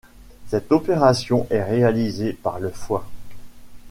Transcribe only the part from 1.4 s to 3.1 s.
est réalisée par le foie.